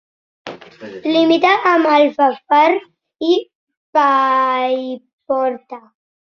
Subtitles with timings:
[1.15, 2.71] Limita amb Alfafar
[3.29, 3.37] i
[3.99, 5.85] Paiporta.